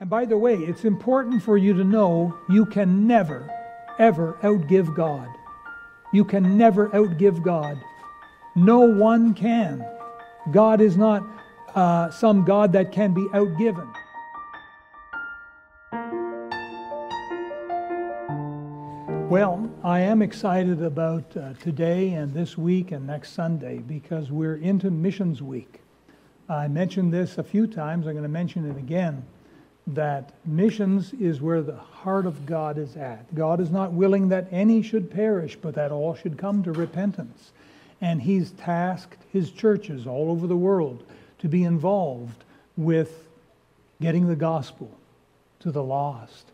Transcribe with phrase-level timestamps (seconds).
[0.00, 3.50] And by the way, it's important for you to know you can never,
[3.98, 5.28] ever outgive God.
[6.14, 7.78] You can never outgive God.
[8.56, 9.86] No one can.
[10.52, 11.22] God is not
[11.74, 13.92] uh, some God that can be outgiven.
[19.28, 24.56] Well, I am excited about uh, today and this week and next Sunday because we're
[24.56, 25.82] into Missions Week.
[26.48, 29.24] I mentioned this a few times, I'm going to mention it again
[29.94, 33.34] that missions is where the heart of God is at.
[33.34, 37.52] God is not willing that any should perish, but that all should come to repentance.
[38.00, 41.04] And He's tasked His churches all over the world
[41.38, 42.44] to be involved
[42.76, 43.28] with
[44.00, 44.90] getting the gospel
[45.60, 46.46] to the lost.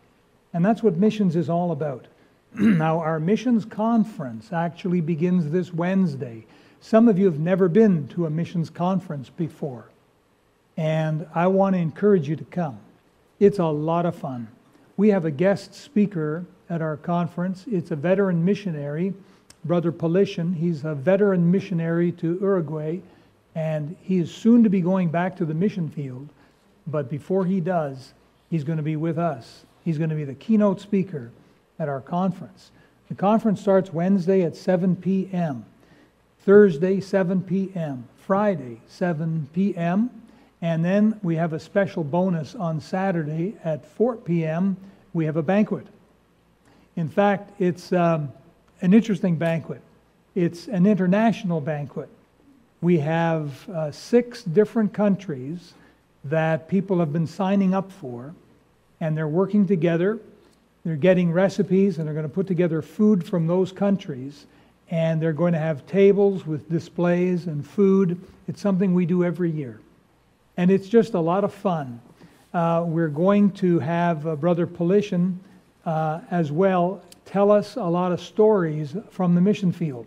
[0.53, 2.07] And that's what missions is all about.
[2.55, 6.47] now, our missions conference actually begins this Wednesday.
[6.81, 9.87] Some of you have never been to a missions conference before,
[10.77, 12.79] and I want to encourage you to come.
[13.39, 14.49] It's a lot of fun.
[14.97, 17.65] We have a guest speaker at our conference.
[17.71, 19.13] It's a veteran missionary,
[19.65, 20.55] Brother Polishin.
[20.55, 23.01] He's a veteran missionary to Uruguay,
[23.55, 26.29] and he is soon to be going back to the mission field.
[26.87, 28.15] But before he does,
[28.49, 29.65] he's going to be with us.
[29.85, 31.31] He's going to be the keynote speaker
[31.79, 32.71] at our conference.
[33.09, 35.67] The conference starts Wednesday at 7 p.m.,
[36.41, 40.11] Thursday, 7 p.m., Friday, 7 p.m.,
[40.63, 44.77] and then we have a special bonus on Saturday at 4 p.m.
[45.13, 45.87] We have a banquet.
[46.97, 48.33] In fact, it's um,
[48.81, 49.83] an interesting banquet.
[50.35, 52.09] It's an international banquet.
[52.81, 55.75] We have uh, six different countries
[56.25, 58.35] that people have been signing up for,
[59.01, 60.19] and they're working together.
[60.85, 64.47] They're getting recipes, and they're going to put together food from those countries,
[64.91, 68.19] and they're going to have tables with displays and food.
[68.49, 69.81] It's something we do every year
[70.57, 72.01] and it's just a lot of fun.
[72.55, 75.37] Uh, we're going to have uh, Brother Polishin
[75.85, 80.07] uh, as well tell us a lot of stories from the mission field,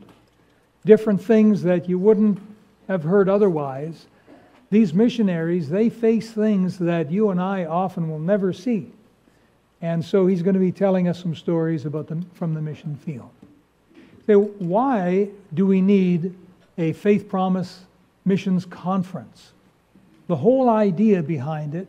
[0.86, 2.40] different things that you wouldn't
[2.88, 4.07] have heard otherwise.
[4.72, 8.91] These missionaries, they face things that you and I often will never see.
[9.81, 12.95] And so he's going to be telling us some stories about them from the mission
[12.95, 13.29] field.
[14.25, 16.35] So, why do we need
[16.78, 17.81] a Faith Promise
[18.25, 19.53] Missions Conference?
[20.29, 21.88] The whole idea behind it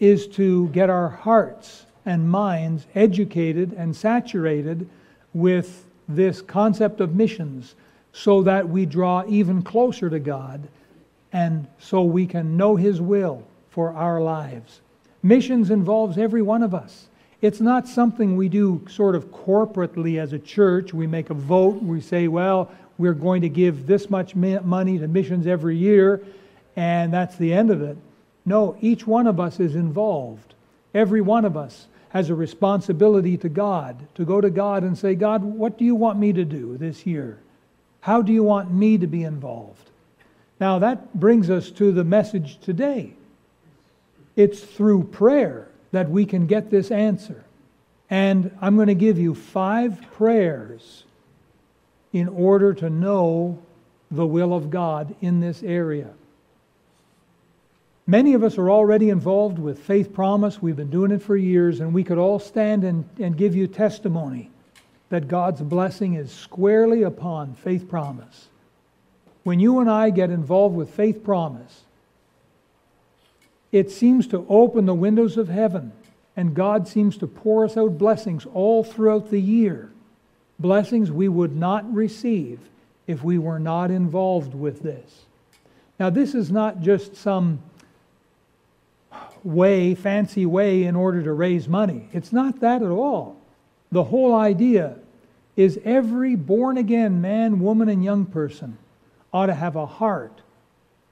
[0.00, 4.88] is to get our hearts and minds educated and saturated
[5.32, 7.76] with this concept of missions
[8.12, 10.66] so that we draw even closer to God
[11.32, 14.80] and so we can know His will for our lives.
[15.22, 17.06] Missions involves every one of us.
[17.40, 20.92] It's not something we do sort of corporately as a church.
[20.92, 25.06] We make a vote, we say, well, we're going to give this much money to
[25.06, 26.20] missions every year
[26.76, 27.96] and that's the end of it.
[28.44, 30.54] No, each one of us is involved.
[30.94, 35.14] Every one of us has a responsibility to God to go to God and say,
[35.14, 37.38] God, what do you want me to do this year?
[38.00, 39.90] How do you want me to be involved?
[40.60, 43.12] Now, that brings us to the message today.
[44.36, 47.44] It's through prayer that we can get this answer.
[48.08, 51.04] And I'm going to give you five prayers
[52.12, 53.58] in order to know
[54.10, 56.10] the will of God in this area.
[58.08, 60.62] Many of us are already involved with Faith Promise.
[60.62, 63.66] We've been doing it for years, and we could all stand and, and give you
[63.66, 64.50] testimony
[65.08, 68.46] that God's blessing is squarely upon Faith Promise.
[69.42, 71.82] When you and I get involved with Faith Promise,
[73.72, 75.90] it seems to open the windows of heaven,
[76.36, 79.90] and God seems to pour us out blessings all throughout the year.
[80.60, 82.60] Blessings we would not receive
[83.08, 85.22] if we were not involved with this.
[85.98, 87.60] Now, this is not just some
[89.44, 92.08] way, fancy way in order to raise money.
[92.12, 93.36] It's not that at all.
[93.92, 94.96] The whole idea
[95.56, 98.76] is every born again man, woman, and young person
[99.32, 100.40] ought to have a heart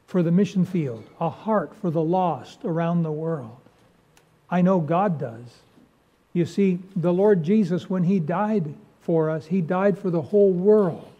[0.06, 3.56] for the mission field, a heart for the lost around the world.
[4.50, 5.60] I know God does.
[6.32, 10.52] You see, the Lord Jesus, when He died for us, He died for the whole
[10.52, 11.10] world.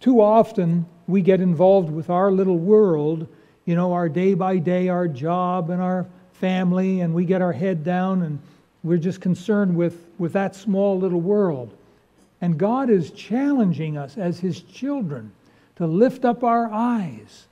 [0.00, 3.26] Too often, we get involved with our little world
[3.66, 7.52] you know, our day by day, our job and our family, and we get our
[7.52, 8.38] head down and
[8.82, 11.76] we're just concerned with, with that small little world.
[12.40, 15.32] And God is challenging us as His children
[15.76, 17.46] to lift up our eyes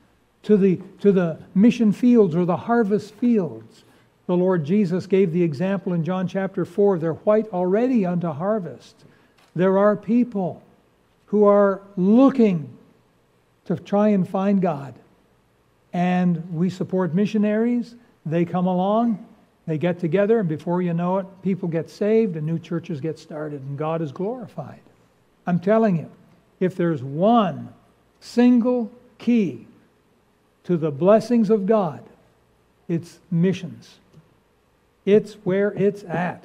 [0.45, 3.83] to the, to the mission fields or the harvest fields.
[4.27, 8.95] The Lord Jesus gave the example in John chapter 4 they're white already unto harvest.
[9.57, 10.63] There are people
[11.27, 12.69] who are looking
[13.65, 14.95] to try and find God
[15.95, 17.95] and we support missionaries.
[18.27, 19.25] They come along
[19.67, 23.19] They get together, and before you know it, people get saved and new churches get
[23.19, 24.81] started, and God is glorified.
[25.47, 26.11] I'm telling you,
[26.61, 27.73] if there's one
[28.21, 29.67] single key
[30.65, 32.03] to the blessings of God,
[32.89, 33.99] it's missions.
[35.07, 36.45] It's where it's at.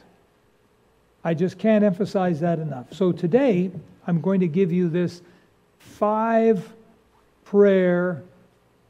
[1.24, 2.94] I just can't emphasize that enough.
[2.94, 3.72] So today,
[4.08, 5.22] I'm going to give you this
[5.78, 6.72] five
[7.44, 8.24] prayer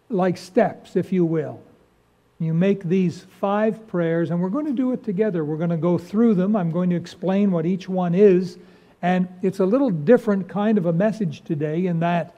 [0.10, 1.62] like steps, if you will.
[2.40, 5.44] You make these five prayers, and we're going to do it together.
[5.44, 6.56] We're going to go through them.
[6.56, 8.58] I'm going to explain what each one is.
[9.02, 12.36] And it's a little different kind of a message today in that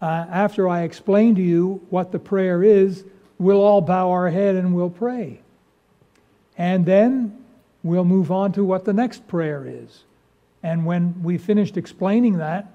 [0.00, 3.04] uh, after I explain to you what the prayer is,
[3.38, 5.40] we'll all bow our head and we'll pray.
[6.56, 7.44] And then
[7.82, 10.04] we'll move on to what the next prayer is.
[10.62, 12.70] And when we finished explaining that,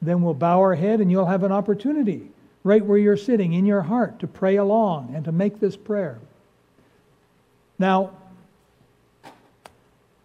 [0.00, 2.28] then we'll bow our head and you'll have an opportunity
[2.66, 6.18] right where you're sitting in your heart to pray along and to make this prayer.
[7.78, 8.10] Now,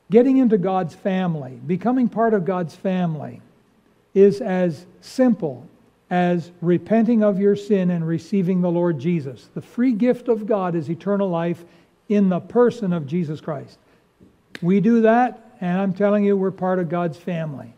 [0.09, 3.41] getting into God's family, becoming part of God's family,
[4.15, 5.67] is as simple
[6.09, 9.47] as repenting of your sin and receiving the Lord Jesus.
[9.53, 11.63] The free gift of God is eternal life
[12.09, 13.77] in the person of Jesus Christ.
[14.63, 17.71] We do that, and I'm telling you, we're part of God's family.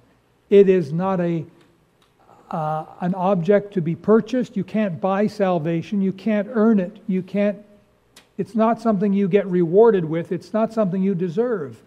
[0.49, 1.45] It is not a
[2.53, 4.55] uh, an object to be purchased.
[4.55, 6.01] You can't buy salvation.
[6.01, 6.95] You can't earn it.
[7.07, 7.57] You can't,
[8.37, 10.31] it's not something you get rewarded with.
[10.31, 11.81] It's not something you deserve.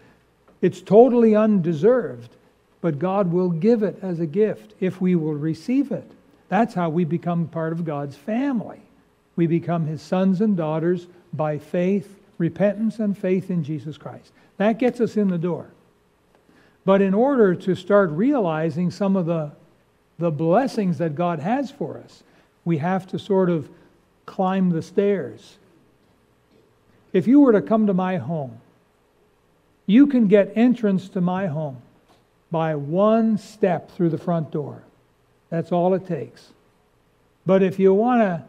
[0.61, 2.35] It's totally undeserved,
[2.81, 6.11] but God will give it as a gift if we will receive it.
[6.49, 8.81] That's how we become part of God's family.
[9.37, 14.33] We become his sons and daughters by faith, repentance, and faith in Jesus Christ.
[14.57, 15.67] That gets us in the door.
[16.83, 19.51] But in order to start realizing some of the
[20.19, 22.23] the blessings that God has for us,
[22.65, 23.69] we have to sort of
[24.25, 25.57] climb the stairs.
[27.13, 28.59] If you were to come to my home,
[29.85, 31.77] you can get entrance to my home
[32.51, 34.83] by one step through the front door.
[35.49, 36.49] That's all it takes.
[37.45, 38.43] But if you want to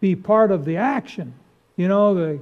[0.00, 1.32] be part of the action,
[1.76, 2.38] you know, the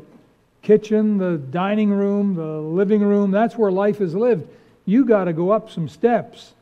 [0.62, 4.48] kitchen, the dining room, the living room, that's where life is lived.
[4.84, 6.52] You got to go up some steps.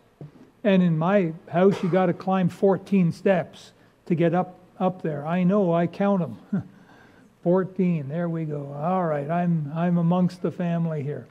[0.68, 3.72] And in my house, you got to climb 14 steps
[4.04, 5.26] to get up, up there.
[5.26, 6.68] I know, I count them.
[7.42, 8.74] 14, there we go.
[8.78, 11.26] All right, I'm, I'm amongst the family here.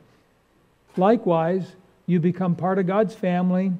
[0.95, 1.75] Likewise,
[2.07, 3.73] you become part of God's family,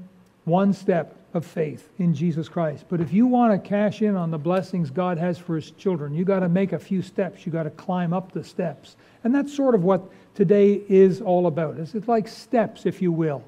[0.45, 2.85] one step of faith in Jesus Christ.
[2.87, 6.13] But if you want to cash in on the blessings God has for his children,
[6.13, 7.47] you got to make a few steps.
[7.47, 8.95] You got to climb up the steps.
[9.23, 10.03] And that's sort of what
[10.35, 11.79] today is all about.
[11.79, 13.41] It's like steps, if you will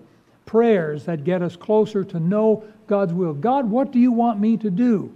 [0.50, 3.34] prayers that get us closer to know God's will.
[3.36, 5.14] God, what do you want me to do?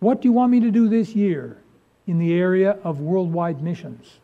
[0.00, 1.56] What do you want me to do this year
[2.08, 4.18] in the area of worldwide missions?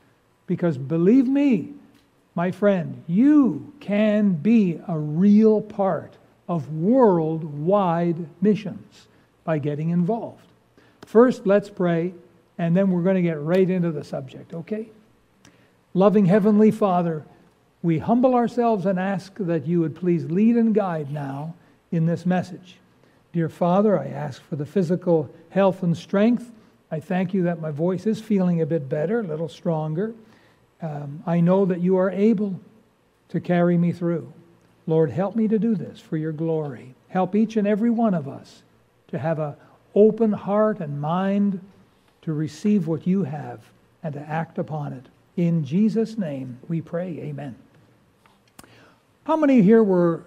[0.48, 1.74] Because believe me,
[2.34, 6.14] my friend, you can be a real part
[6.48, 9.06] of worldwide missions
[9.44, 10.42] by getting involved.
[11.02, 12.12] First, let's pray,
[12.58, 14.88] and then we're going to get right into the subject, okay?
[15.94, 17.24] Loving Heavenly Father,
[17.86, 21.54] we humble ourselves and ask that you would please lead and guide now
[21.92, 22.78] in this message.
[23.32, 26.50] Dear Father, I ask for the physical health and strength.
[26.90, 30.12] I thank you that my voice is feeling a bit better, a little stronger.
[30.82, 32.58] Um, I know that you are able
[33.28, 34.32] to carry me through.
[34.88, 36.96] Lord, help me to do this for your glory.
[37.10, 38.64] Help each and every one of us
[39.08, 39.54] to have an
[39.94, 41.60] open heart and mind
[42.22, 43.60] to receive what you have
[44.02, 45.06] and to act upon it.
[45.36, 47.20] In Jesus' name we pray.
[47.20, 47.54] Amen.
[49.26, 50.22] How many here were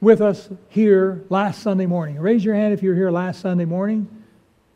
[0.00, 2.20] with us here last Sunday morning?
[2.20, 4.06] Raise your hand if you were here last Sunday morning.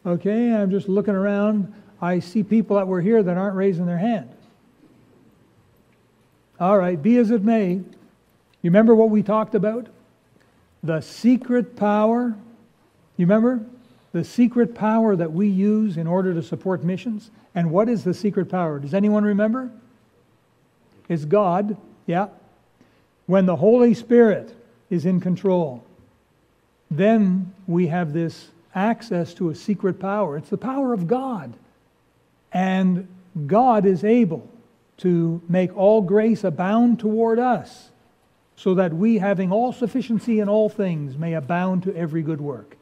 [0.05, 1.73] Okay, I'm just looking around.
[2.03, 4.31] I see people that were here that aren't raising their hand.
[6.59, 7.75] All right, be as it may.
[7.75, 7.85] You
[8.65, 9.87] remember what we talked about?
[10.83, 12.35] The secret power.
[13.17, 13.65] You remember?
[14.11, 17.31] The secret power that we use in order to support missions.
[17.55, 18.81] And what is the secret power?
[18.81, 19.71] Does anyone remember?
[21.09, 21.77] It's God.
[22.07, 22.27] Yeah
[23.29, 24.55] when the Holy Spirit
[24.89, 25.85] is in control,
[26.91, 30.39] then we have this access to a secret power.
[30.39, 31.53] It's the power of God.
[32.53, 33.07] And
[33.47, 34.49] God is able
[34.99, 37.91] to make all grace abound toward us,
[38.57, 42.77] so that we, having all sufficiency in all things, may abound to every good work.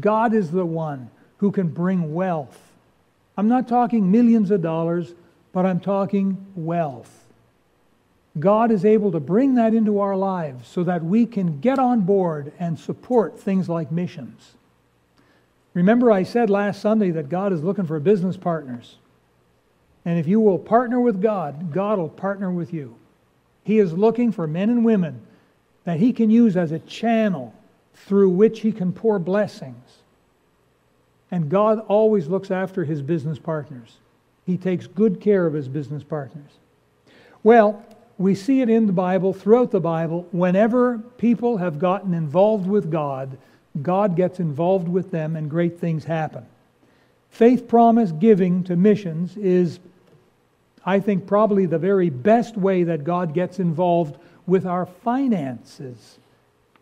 [0.00, 1.08] God is the one
[1.38, 2.58] who can bring wealth.
[3.38, 5.14] I'm not talking millions of dollars,
[5.52, 7.23] but I'm talking wealth.
[8.38, 12.00] God is able to bring that into our lives so that we can get on
[12.00, 14.54] board and support things like missions.
[15.72, 18.96] Remember, I said last Sunday that God is looking for business partners.
[20.04, 22.96] And if you will partner with God, God will partner with you.
[23.64, 25.20] He is looking for men and women
[25.84, 27.54] that He can use as a channel
[27.94, 29.98] through which He can pour blessings.
[31.30, 33.96] And God always looks after His business partners,
[34.44, 36.50] He takes good care of His business partners.
[37.42, 37.84] Well,
[38.18, 42.90] we see it in the Bible, throughout the Bible, whenever people have gotten involved with
[42.90, 43.36] God,
[43.82, 46.46] God gets involved with them and great things happen.
[47.30, 49.80] Faith promise giving to missions is,
[50.86, 54.16] I think, probably the very best way that God gets involved
[54.46, 56.18] with our finances.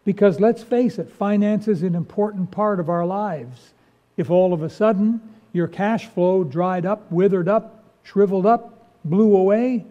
[0.05, 3.73] Because let's face it, finance is an important part of our lives.
[4.19, 5.21] If all of a sudden
[5.55, 9.87] your cash flow dried up, withered up, shriveled up, blew away,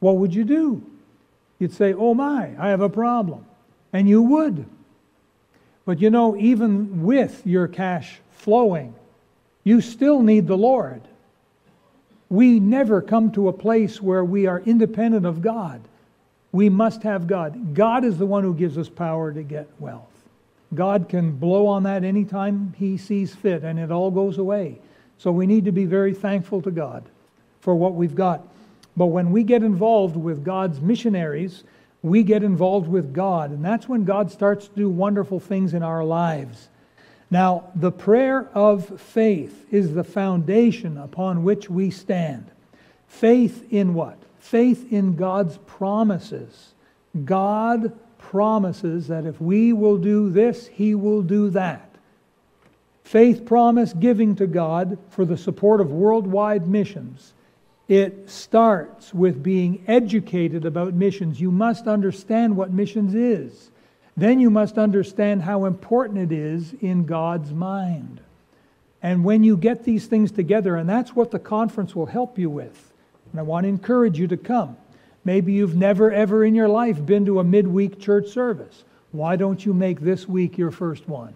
[0.00, 0.82] what would you do?
[1.58, 3.44] You'd say, Oh my, I have a problem.
[3.92, 4.66] And you would.
[5.84, 8.94] But you know, even with your cash flowing,
[9.64, 11.00] you still need the Lord.
[12.28, 15.80] We never come to a place where we are independent of God.
[16.52, 17.74] We must have God.
[17.74, 20.04] God is the one who gives us power to get wealth.
[20.74, 24.78] God can blow on that anytime He sees fit, and it all goes away.
[25.16, 27.04] So we need to be very thankful to God
[27.60, 28.46] for what we've got.
[28.98, 31.62] But when we get involved with God's missionaries,
[32.02, 33.52] we get involved with God.
[33.52, 36.68] And that's when God starts to do wonderful things in our lives.
[37.30, 42.50] Now, the prayer of faith is the foundation upon which we stand.
[43.06, 44.18] Faith in what?
[44.40, 46.74] Faith in God's promises.
[47.24, 51.88] God promises that if we will do this, He will do that.
[53.04, 57.32] Faith promise giving to God for the support of worldwide missions
[57.88, 61.40] it starts with being educated about missions.
[61.40, 63.70] You must understand what missions is.
[64.16, 68.20] Then you must understand how important it is in God's mind.
[69.02, 72.50] And when you get these things together, and that's what the conference will help you
[72.50, 72.92] with,
[73.30, 74.76] and I want to encourage you to come.
[75.24, 78.84] Maybe you've never, ever in your life been to a midweek church service.
[79.12, 81.34] Why don't you make this week your first one?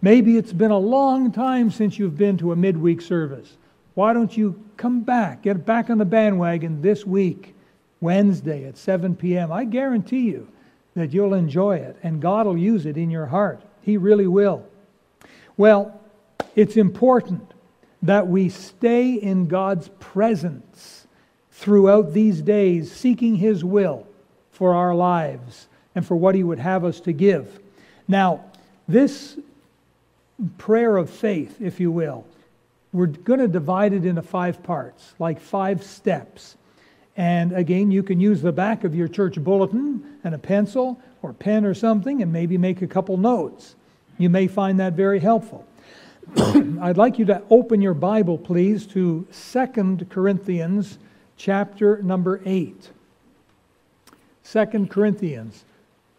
[0.00, 3.56] Maybe it's been a long time since you've been to a midweek service.
[3.94, 7.54] Why don't you come back, get back on the bandwagon this week,
[8.00, 9.52] Wednesday at 7 p.m.?
[9.52, 10.48] I guarantee you
[10.94, 13.62] that you'll enjoy it and God will use it in your heart.
[13.82, 14.66] He really will.
[15.56, 16.00] Well,
[16.56, 17.52] it's important
[18.02, 21.06] that we stay in God's presence
[21.50, 24.06] throughout these days, seeking His will
[24.50, 27.60] for our lives and for what He would have us to give.
[28.08, 28.44] Now,
[28.88, 29.38] this
[30.58, 32.26] prayer of faith, if you will,
[32.94, 36.56] we're going to divide it into five parts, like five steps.
[37.16, 41.32] And again, you can use the back of your church bulletin and a pencil or
[41.32, 43.74] pen or something and maybe make a couple notes.
[44.16, 45.66] You may find that very helpful.
[46.36, 50.98] I'd like you to open your Bible, please, to 2 Corinthians
[51.36, 52.90] chapter number 8.
[54.44, 55.64] 2 Corinthians.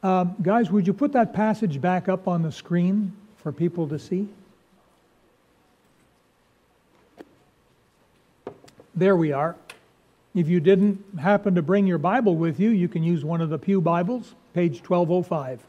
[0.03, 3.97] Uh, guys, would you put that passage back up on the screen for people to
[3.97, 4.27] see?
[8.97, 9.57] There we are.
[10.33, 13.49] If you didn't happen to bring your Bible with you, you can use one of
[13.49, 15.61] the Pew Bibles, page 1205.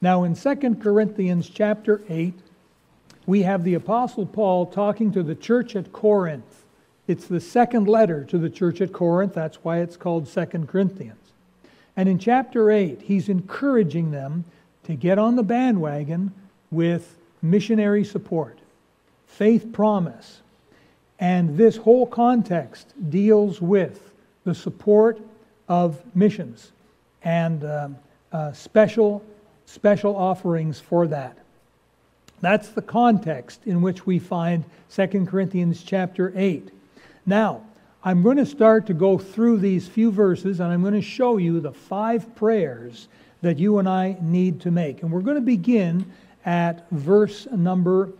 [0.00, 2.32] Now in 2 Corinthians chapter 8,
[3.26, 6.64] we have the Apostle Paul talking to the church at Corinth.
[7.06, 9.34] It's the second letter to the church at Corinth.
[9.34, 11.32] That's why it's called 2 Corinthians.
[11.98, 14.46] And in chapter 8, he's encouraging them
[14.84, 16.32] to get on the bandwagon
[16.70, 18.58] with missionary support,
[19.26, 20.40] faith promise,
[21.22, 24.10] and this whole context deals with
[24.42, 25.20] the support
[25.68, 26.72] of missions
[27.22, 27.96] and um,
[28.32, 29.24] uh, special,
[29.64, 31.38] special offerings for that.
[32.40, 36.70] That's the context in which we find 2 Corinthians chapter 8.
[37.24, 37.62] Now,
[38.02, 41.36] I'm going to start to go through these few verses and I'm going to show
[41.36, 43.06] you the five prayers
[43.42, 45.04] that you and I need to make.
[45.04, 46.04] And we're going to begin
[46.44, 48.10] at verse number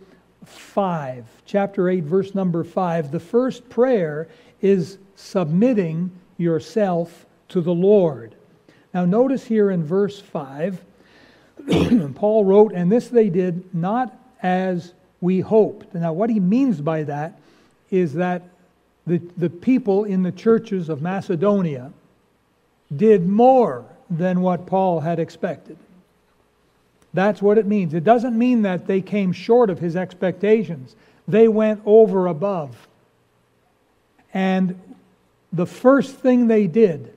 [0.45, 4.27] 5, chapter 8, verse number 5, the first prayer
[4.61, 8.35] is submitting yourself to the Lord.
[8.93, 10.83] Now, notice here in verse 5,
[12.15, 15.93] Paul wrote, And this they did not as we hoped.
[15.95, 17.39] Now, what he means by that
[17.89, 18.43] is that
[19.07, 21.91] the, the people in the churches of Macedonia
[22.95, 25.77] did more than what Paul had expected.
[27.13, 27.93] That's what it means.
[27.93, 30.95] It doesn't mean that they came short of his expectations,
[31.27, 32.87] they went over above.
[34.33, 34.79] And
[35.51, 37.13] the first thing they did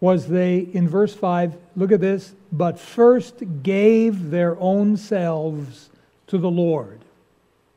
[0.00, 5.88] was they, in verse 5, look at this, but first gave their own selves
[6.26, 7.00] to the Lord.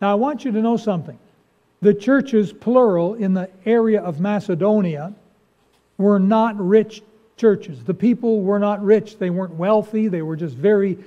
[0.01, 1.17] Now, I want you to know something.
[1.81, 5.13] the churches, plural, in the area of Macedonia
[5.97, 7.01] were not rich
[7.37, 7.83] churches.
[7.83, 10.97] The people were not rich, they weren't wealthy, they were just very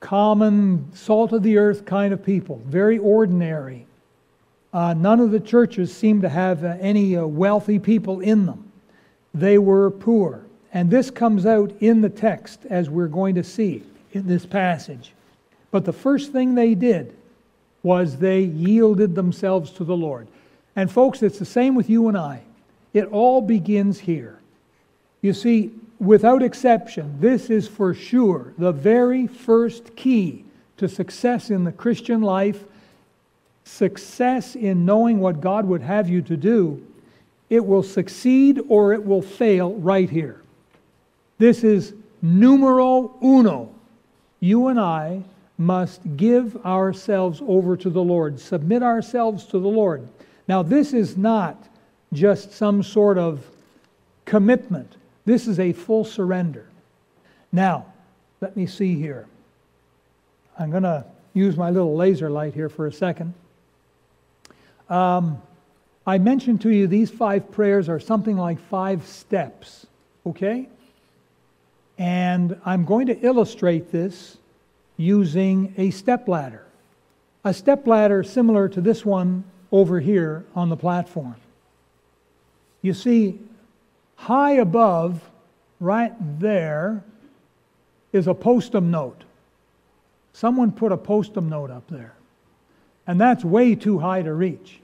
[0.00, 3.86] common, salt of the earth kind of people, very ordinary.
[4.72, 8.70] Uh, none of the churches seemed to have uh, any uh, wealthy people in them.
[9.34, 10.44] They were poor.
[10.72, 15.12] And this comes out in the text as we're going to see in this passage.
[15.70, 17.14] But the first thing they did
[17.82, 20.28] was they yielded themselves to the Lord.
[20.76, 22.42] And folks, it's the same with you and I.
[22.92, 24.38] It all begins here.
[25.22, 30.44] You see, without exception, this is for sure the very first key
[30.78, 32.64] to success in the Christian life,
[33.64, 36.84] success in knowing what God would have you to do.
[37.50, 40.40] It will succeed or it will fail right here.
[41.38, 41.92] This is
[42.22, 43.74] numero uno.
[44.40, 45.22] You and I
[45.58, 50.08] must give ourselves over to the Lord, submit ourselves to the Lord.
[50.48, 51.68] Now, this is not
[52.14, 53.44] just some sort of
[54.24, 56.66] commitment, this is a full surrender.
[57.52, 57.86] Now,
[58.40, 59.26] let me see here.
[60.58, 63.34] I'm going to use my little laser light here for a second.
[64.88, 65.40] Um,
[66.06, 69.86] I mentioned to you these five prayers are something like five steps,
[70.26, 70.68] okay?
[71.98, 74.38] And I'm going to illustrate this
[74.96, 76.64] using a step ladder.
[77.44, 81.36] A step ladder similar to this one over here on the platform.
[82.82, 83.38] You see,
[84.20, 85.18] high above,
[85.80, 87.02] right there,
[88.12, 89.24] is a Post-it note.
[90.34, 92.14] Someone put a Post-it note up there.
[93.06, 94.78] And that's way too high to reach.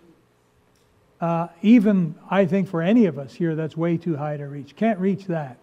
[1.21, 4.75] Uh, even, I think, for any of us here, that's way too high to reach.
[4.75, 5.59] Can't reach that.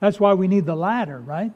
[0.00, 1.52] That's why we need the ladder, right?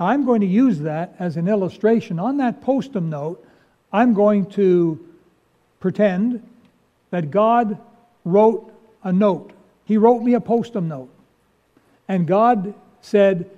[0.00, 2.18] I'm going to use that as an illustration.
[2.18, 3.46] On that Post-it note,
[3.92, 5.06] I'm going to
[5.80, 6.42] pretend
[7.10, 7.78] that God
[8.24, 8.72] wrote
[9.04, 9.52] a note.
[9.88, 11.08] He wrote me a Post-it note.
[12.06, 13.50] And God said,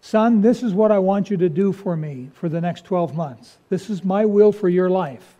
[0.00, 3.14] Son, this is what I want you to do for me for the next 12
[3.14, 3.58] months.
[3.68, 5.34] This is my will for your life.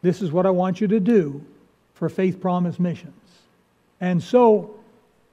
[0.00, 1.44] This is what I want you to do
[1.94, 3.14] for Faith Promise Missions.
[4.00, 4.76] And so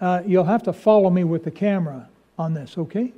[0.01, 3.13] uh, you'll have to follow me with the camera on this, okay?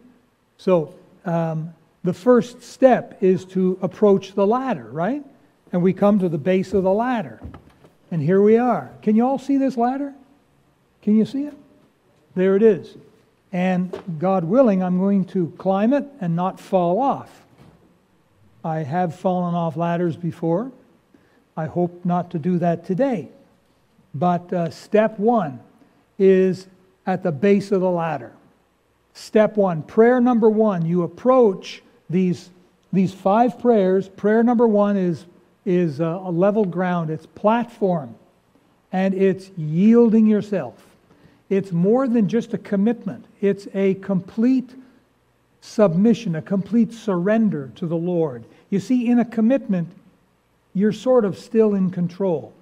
[0.58, 5.24] So um, the first step is to approach the ladder, right?
[5.72, 7.40] And we come to the base of the ladder.
[8.12, 8.92] And here we are.
[9.02, 10.14] Can you all see this ladder?
[11.02, 11.54] Can you see it?
[12.36, 12.96] There it is.
[13.52, 17.30] And God willing, I'm going to climb it and not fall off.
[18.64, 20.72] I have fallen off ladders before.
[21.58, 23.30] I hope not to do that today.
[24.14, 25.60] But uh, step one
[26.18, 26.68] is
[27.06, 28.32] at the base of the ladder.
[29.14, 32.50] Step one, prayer number one, you approach these,
[32.94, 34.08] these five prayers.
[34.08, 35.26] Prayer number one is,
[35.66, 38.16] is a, a level ground, it's platform,
[38.94, 40.76] and it's yielding yourself.
[41.52, 44.74] It's more than just a commitment, it's a complete
[45.60, 48.46] submission, a complete surrender to the Lord.
[48.70, 49.90] You see, in a commitment,
[50.74, 52.54] you're sort of still in control.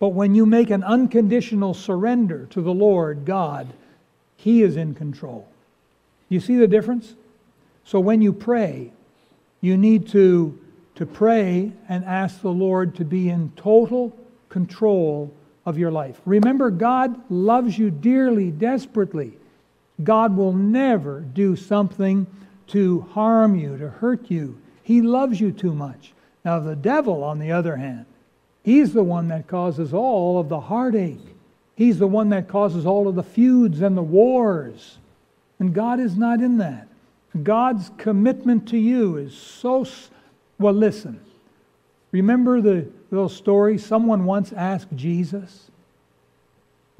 [0.00, 3.68] But when you make an unconditional surrender to the Lord God,
[4.38, 5.46] He is in control.
[6.30, 7.16] You see the difference?
[7.84, 8.92] So when you pray,
[9.60, 10.58] you need to,
[10.94, 14.16] to pray and ask the Lord to be in total
[14.48, 15.34] control
[15.68, 16.18] of your life.
[16.24, 19.34] Remember, God loves you dearly, desperately.
[20.02, 22.26] God will never do something
[22.68, 24.58] to harm you, to hurt you.
[24.82, 26.14] He loves you too much.
[26.42, 28.06] Now, the devil, on the other hand,
[28.62, 31.34] he's the one that causes all of the heartache.
[31.76, 34.96] He's the one that causes all of the feuds and the wars.
[35.58, 36.88] And God is not in that.
[37.42, 39.86] God's commitment to you is so.
[40.58, 41.20] Well, listen.
[42.10, 43.78] Remember the little story?
[43.78, 45.70] Someone once asked Jesus,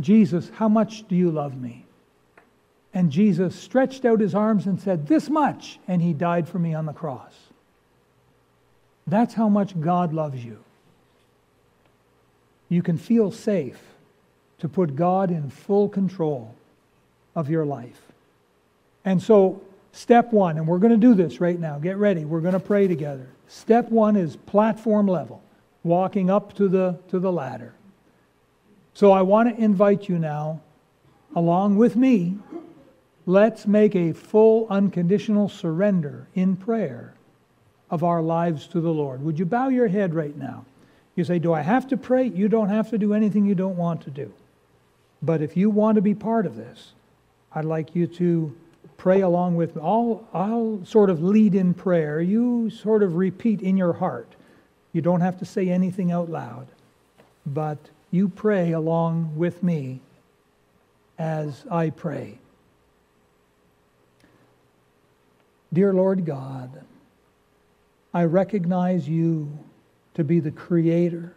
[0.00, 1.84] Jesus, how much do you love me?
[2.94, 5.78] And Jesus stretched out his arms and said, This much.
[5.86, 7.32] And he died for me on the cross.
[9.06, 10.58] That's how much God loves you.
[12.68, 13.80] You can feel safe
[14.58, 16.54] to put God in full control
[17.34, 18.00] of your life.
[19.04, 21.78] And so, step one, and we're going to do this right now.
[21.78, 22.24] Get ready.
[22.24, 23.26] We're going to pray together.
[23.46, 25.40] Step one is platform level,
[25.88, 27.74] walking up to the, to the ladder.
[28.94, 30.60] So, I want to invite you now,
[31.34, 32.38] along with me,
[33.26, 37.14] let's make a full unconditional surrender in prayer
[37.90, 39.22] of our lives to the Lord.
[39.22, 40.64] Would you bow your head right now?
[41.14, 42.26] You say, Do I have to pray?
[42.26, 44.32] You don't have to do anything you don't want to do.
[45.22, 46.92] But if you want to be part of this,
[47.52, 48.54] I'd like you to
[48.96, 49.82] pray along with me.
[49.82, 52.20] I'll, I'll sort of lead in prayer.
[52.20, 54.28] You sort of repeat in your heart.
[54.92, 56.66] You don't have to say anything out loud.
[57.46, 57.78] but
[58.10, 60.00] you pray along with me
[61.18, 62.38] as I pray.
[65.72, 66.84] Dear Lord God,
[68.14, 69.58] I recognize you
[70.14, 71.34] to be the creator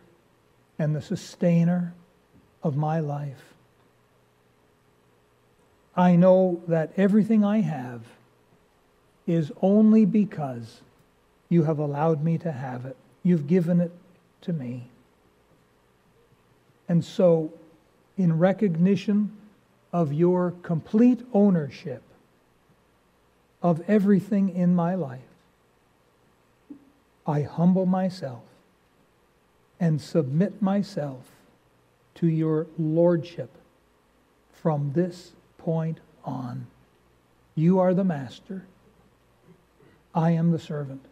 [0.79, 1.93] and the sustainer
[2.63, 3.53] of my life.
[5.95, 8.01] I know that everything I have
[9.27, 10.81] is only because
[11.49, 12.95] you have allowed me to have it.
[13.23, 13.91] You've given it
[14.41, 14.87] to me.
[16.89, 17.53] And so,
[18.17, 19.31] in recognition
[19.93, 22.01] of your complete ownership
[23.61, 25.21] of everything in my life,
[27.25, 28.43] I humble myself
[29.79, 31.25] and submit myself
[32.15, 33.49] to your lordship
[34.51, 36.67] from this point on.
[37.55, 38.65] You are the master.
[40.13, 41.05] I am the servant.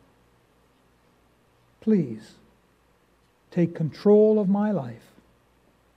[1.81, 2.33] Please
[3.51, 5.11] take control of my life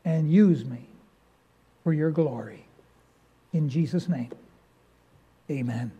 [0.05, 0.87] and use me
[1.85, 2.65] for your glory.
[3.53, 4.31] In Jesus' name,
[5.51, 5.93] amen.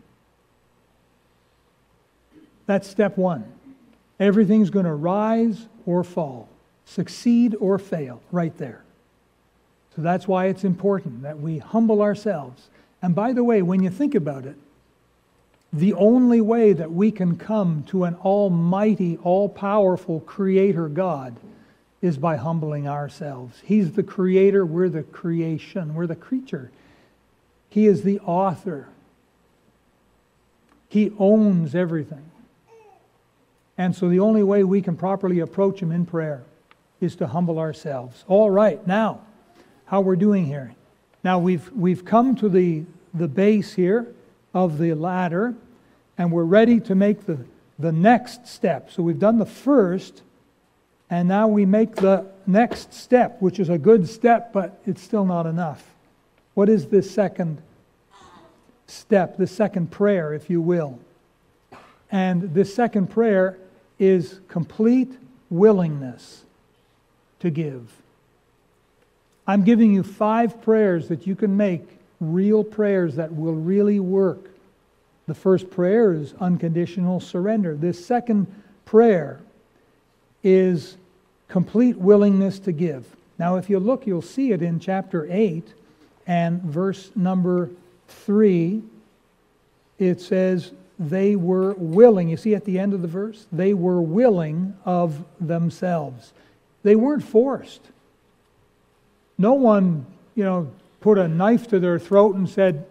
[2.65, 3.45] That's step one.
[4.19, 6.47] Everything's going to rise or fall,
[6.85, 8.83] succeed or fail, right there.
[9.95, 12.69] So that's why it's important that we humble ourselves.
[13.01, 14.55] And by the way, when you think about it,
[15.73, 21.35] the only way that we can come to an almighty, all powerful creator God
[21.99, 23.59] is by humbling ourselves.
[23.63, 26.69] He's the creator, we're the creation, we're the creature.
[27.69, 28.87] He is the author.
[30.89, 32.29] He owns everything.
[33.75, 36.43] And so the only way we can properly approach Him in prayer
[37.01, 38.23] is to humble ourselves.
[38.27, 39.21] All right, now,
[39.85, 40.75] how we're doing here.
[41.23, 44.07] Now we've, we've come to the, the base here
[44.53, 45.55] of the ladder,
[46.17, 47.39] and we're ready to make the,
[47.79, 48.91] the next step.
[48.91, 50.21] So we've done the first,
[51.09, 55.25] and now we make the next step, which is a good step, but it's still
[55.25, 55.83] not enough.
[56.53, 57.61] What is this second
[58.87, 60.99] step, the second prayer, if you will?
[62.11, 63.57] And this second prayer
[63.97, 65.11] is complete
[65.49, 66.43] willingness
[67.39, 67.91] to give.
[69.47, 71.81] I'm giving you five prayers that you can make,
[72.19, 74.52] real prayers that will really work.
[75.27, 77.75] The first prayer is unconditional surrender.
[77.75, 78.47] This second
[78.85, 79.39] prayer
[80.43, 80.97] is
[81.47, 83.05] complete willingness to give.
[83.39, 85.65] Now, if you look, you'll see it in chapter 8
[86.27, 87.69] and verse number
[88.07, 88.81] 3.
[89.97, 92.29] It says, They were willing.
[92.29, 93.47] You see at the end of the verse?
[93.51, 96.33] They were willing of themselves.
[96.83, 97.81] They weren't forced.
[99.37, 100.05] No one,
[100.35, 100.69] you know,
[101.01, 102.85] put a knife to their throat and said,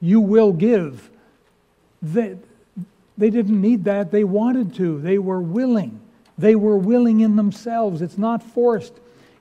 [0.00, 1.10] You will give.
[2.12, 2.36] They,
[3.18, 4.10] they didn't need that.
[4.10, 5.00] They wanted to.
[5.00, 6.00] They were willing.
[6.38, 8.02] They were willing in themselves.
[8.02, 8.92] It's not forced.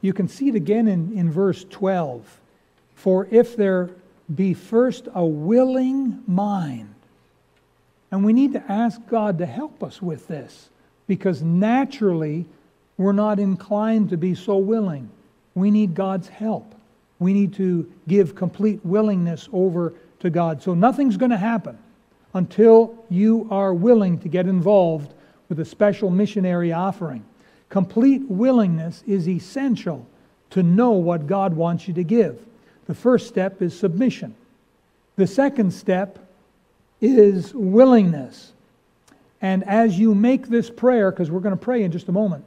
[0.02, 2.40] You can see it again in, in verse 12.
[2.96, 3.92] For if there
[4.34, 6.94] be first a willing mind,
[8.12, 10.70] and we need to ask God to help us with this
[11.06, 12.46] because naturally
[12.98, 15.10] we're not inclined to be so willing.
[15.54, 16.74] We need God's help.
[17.20, 20.64] We need to give complete willingness over to God.
[20.64, 21.78] So nothing's going to happen
[22.36, 25.14] until you are willing to get involved
[25.50, 27.24] with a special missionary offering.
[27.70, 30.06] Complete willingness is essential
[30.52, 32.40] to know what God wants you to give.
[32.88, 34.36] The first step is submission.
[35.16, 36.20] The second step
[37.02, 38.52] is willingness.
[39.42, 42.44] And as you make this prayer, because we're going to pray in just a moment,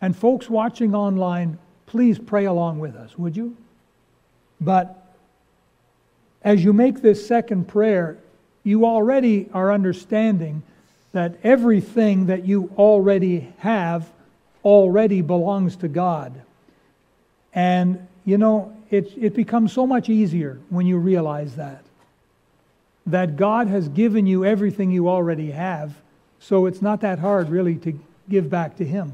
[0.00, 3.56] and folks watching online, please pray along with us, would you?
[4.60, 5.16] But
[6.42, 8.18] as you make this second prayer,
[8.64, 10.62] you already are understanding
[11.12, 14.10] that everything that you already have
[14.64, 16.32] already belongs to God.
[17.54, 21.84] And, you know, it, it becomes so much easier when you realize that.
[23.06, 25.94] That God has given you everything you already have,
[26.40, 27.98] so it's not that hard really to
[28.28, 29.12] give back to Him.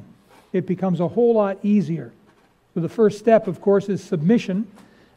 [0.53, 2.13] It becomes a whole lot easier.
[2.75, 4.67] So the first step, of course, is submission,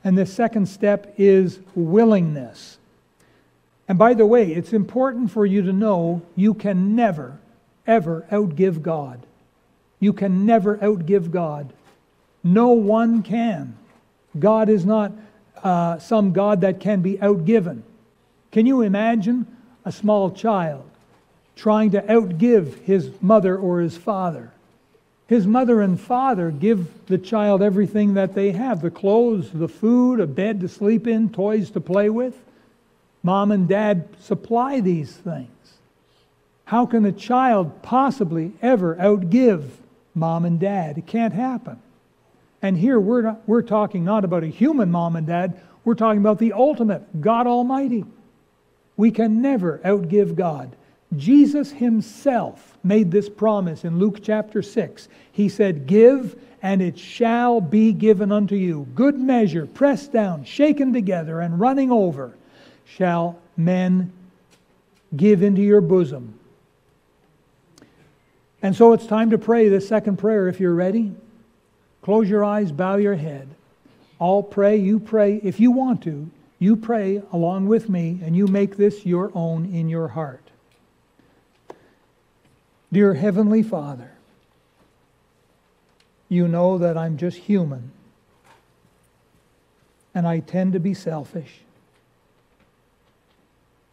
[0.03, 2.77] and the second step is willingness.
[3.87, 7.37] And by the way, it's important for you to know you can never,
[7.85, 9.25] ever outgive God.
[9.99, 11.73] You can never outgive God.
[12.43, 13.75] No one can.
[14.37, 15.11] God is not
[15.63, 17.81] uh, some God that can be outgiven.
[18.51, 19.47] Can you imagine
[19.85, 20.89] a small child
[21.55, 24.51] trying to outgive his mother or his father?
[25.27, 30.19] His mother and father give the child everything that they have the clothes, the food,
[30.19, 32.35] a bed to sleep in, toys to play with.
[33.23, 35.47] Mom and dad supply these things.
[36.65, 39.63] How can a child possibly ever outgive
[40.13, 40.97] mom and dad?
[40.97, 41.79] It can't happen.
[42.61, 46.19] And here we're, not, we're talking not about a human mom and dad, we're talking
[46.19, 48.05] about the ultimate, God Almighty.
[48.95, 50.75] We can never outgive God.
[51.15, 55.07] Jesus himself made this promise in Luke chapter 6.
[55.31, 58.87] He said, Give, and it shall be given unto you.
[58.95, 62.33] Good measure, pressed down, shaken together, and running over,
[62.85, 64.11] shall men
[65.15, 66.39] give into your bosom.
[68.61, 71.13] And so it's time to pray this second prayer if you're ready.
[72.01, 73.49] Close your eyes, bow your head.
[74.19, 75.39] I'll pray, you pray.
[75.43, 79.65] If you want to, you pray along with me, and you make this your own
[79.65, 80.49] in your heart.
[82.91, 84.11] Dear Heavenly Father,
[86.29, 87.91] you know that I'm just human,
[90.15, 91.61] and I tend to be selfish.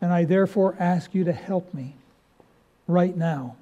[0.00, 1.94] And I therefore ask you to help me
[2.86, 3.56] right now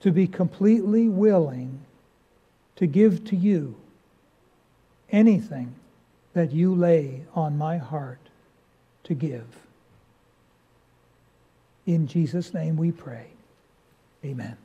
[0.00, 1.80] to be completely willing
[2.76, 3.76] to give to you
[5.10, 5.74] anything
[6.32, 8.18] that you lay on my heart
[9.04, 9.44] to give.
[11.86, 13.26] In Jesus' name we pray.
[14.24, 14.56] Amen.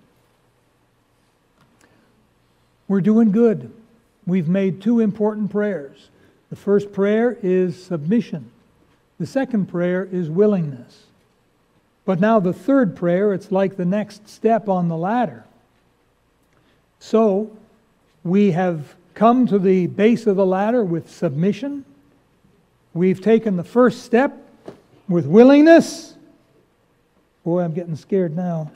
[2.87, 3.71] We're doing good.
[4.25, 6.09] We've made two important prayers.
[6.49, 8.51] The first prayer is submission.
[9.19, 11.05] The second prayer is willingness.
[12.05, 15.43] But now the third prayer, it's like the next step on the ladder.
[16.99, 17.51] So
[18.23, 21.83] we have come to the base of the ladder with submission.
[22.93, 24.37] We've taken the first step
[25.09, 26.15] with willingness.
[27.43, 28.71] Boy, I'm getting scared now.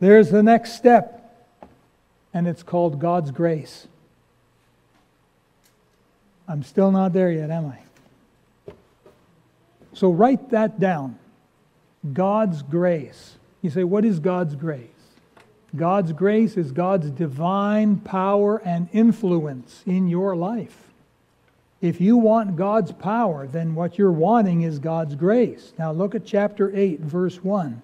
[0.00, 1.36] There's the next step,
[2.32, 3.86] and it's called God's grace.
[6.48, 7.78] I'm still not there yet, am I?
[9.92, 11.18] So write that down.
[12.12, 13.36] God's grace.
[13.62, 14.88] You say, what is God's grace?
[15.76, 20.88] God's grace is God's divine power and influence in your life.
[21.80, 25.72] If you want God's power, then what you're wanting is God's grace.
[25.78, 27.80] Now look at chapter 8, verse 1.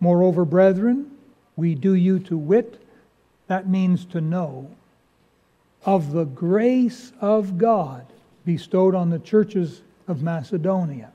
[0.00, 1.10] Moreover, brethren,
[1.56, 2.82] we do you to wit,
[3.46, 4.70] that means to know,
[5.84, 8.06] of the grace of God
[8.44, 11.10] bestowed on the churches of Macedonia.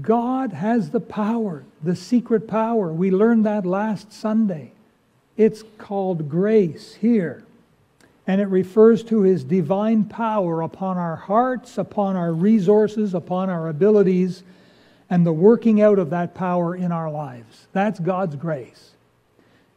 [0.00, 2.92] God has the power, the secret power.
[2.92, 4.72] We learned that last Sunday.
[5.36, 7.44] It's called grace here.
[8.26, 13.68] And it refers to his divine power upon our hearts, upon our resources, upon our
[13.68, 14.42] abilities,
[15.10, 17.66] and the working out of that power in our lives.
[17.72, 18.92] That's God's grace.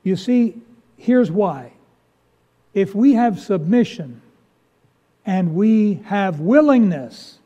[0.04, 0.62] You see,
[0.96, 1.74] here's why.
[2.74, 4.22] If we have submission
[5.26, 7.37] and we have willingness,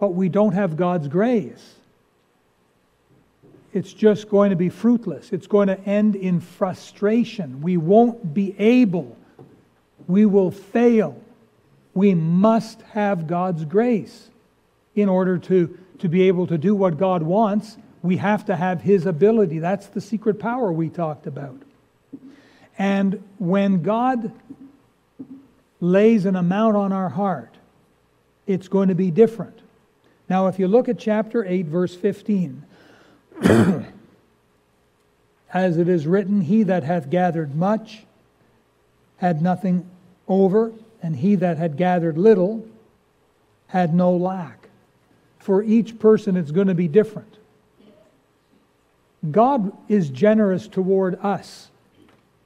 [0.00, 1.74] but we don't have God's grace,
[3.72, 5.32] it's just going to be fruitless.
[5.32, 7.60] It's going to end in frustration.
[7.60, 9.16] We won't be able.
[10.08, 11.20] We will fail.
[11.94, 14.28] We must have God's grace
[14.96, 17.76] in order to, to be able to do what God wants.
[18.02, 19.60] We have to have His ability.
[19.60, 21.62] That's the secret power we talked about.
[22.76, 24.32] And when God
[25.80, 27.54] lays an amount on our heart,
[28.48, 29.60] it's going to be different.
[30.30, 32.64] Now, if you look at chapter 8, verse 15,
[35.52, 38.04] as it is written, He that hath gathered much
[39.16, 39.90] had nothing
[40.28, 42.64] over, and he that had gathered little
[43.66, 44.68] had no lack.
[45.40, 47.38] For each person, it's going to be different.
[49.32, 51.70] God is generous toward us.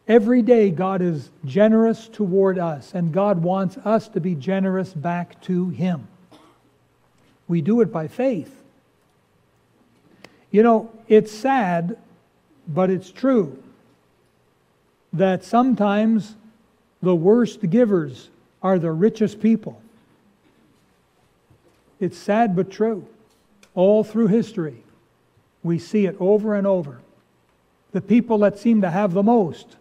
[0.08, 5.40] Every day, God is generous toward us, and God wants us to be generous back
[5.42, 6.08] to Him.
[7.48, 8.54] We do it by faith.
[10.50, 11.98] You know, it's sad,
[12.68, 13.62] but it's true
[15.12, 16.34] that sometimes
[17.02, 18.30] the worst givers
[18.62, 19.80] are the richest people.
[22.00, 23.06] It's sad but true.
[23.74, 24.82] All through history,
[25.62, 27.00] we see it over and over.
[27.92, 29.76] The people that seem to have the most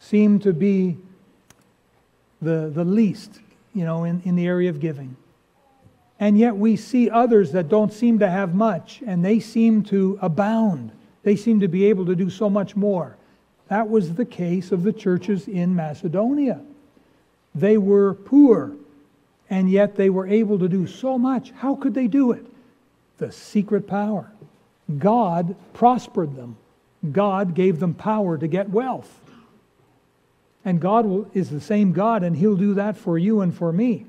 [0.00, 0.96] seem to be
[2.40, 3.40] the, the least,
[3.74, 5.16] you know, in, in the area of giving.
[6.20, 10.18] And yet we see others that don't seem to have much, and they seem to
[10.20, 10.90] abound.
[11.22, 13.16] They seem to be able to do so much more.
[13.68, 16.60] That was the case of the churches in Macedonia.
[17.54, 18.72] They were poor,
[19.50, 21.52] and yet they were able to do so much.
[21.52, 22.44] How could they do it?
[23.18, 24.30] The secret power.
[24.98, 26.56] God prospered them,
[27.12, 29.20] God gave them power to get wealth.
[30.64, 34.06] And God is the same God, and He'll do that for you and for me.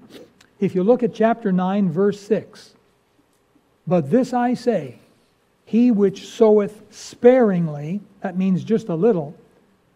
[0.60, 2.74] If you look at chapter 9, verse 6,
[3.88, 5.00] but this I say,
[5.66, 9.36] he which soweth sparingly, that means just a little,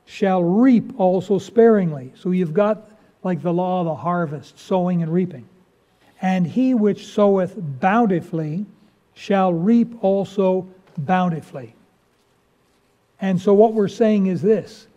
[0.06, 2.12] shall reap also sparingly.
[2.16, 2.90] So you've got
[3.24, 5.48] like the law of the harvest, sowing and reaping.
[6.22, 8.66] And he which soweth bountifully
[9.14, 11.76] shall reap also bountifully.
[13.20, 14.88] And so what we're saying is this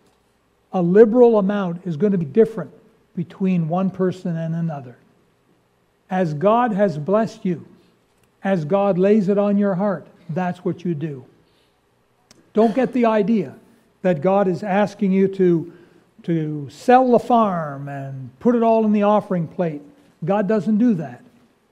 [0.73, 2.71] a liberal amount is going to be different
[3.15, 4.97] between one person and another.
[6.09, 7.65] As God has blessed you,
[8.43, 11.25] as God lays it on your heart, that's what you do.
[12.53, 13.55] Don't get the idea
[14.01, 15.73] that God is asking you to,
[16.23, 19.81] to sell the farm and put it all in the offering plate.
[20.23, 21.23] God doesn't do that.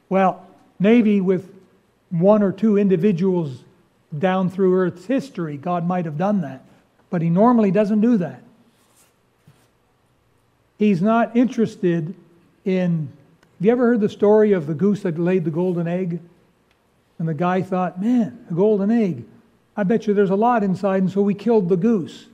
[0.10, 0.45] Well,
[0.80, 1.54] maybe with
[2.10, 3.63] one or two individuals
[4.17, 6.63] down through Earth's history, God might have done that.
[7.10, 8.41] But He normally doesn't do that.
[10.78, 12.13] He's not interested
[12.65, 13.10] in.
[13.58, 16.20] Have you ever heard the story of the goose that laid the golden egg?
[17.18, 19.24] And the guy thought, man, a golden egg.
[19.78, 22.28] I bet you there's a lot inside, and so we killed the goose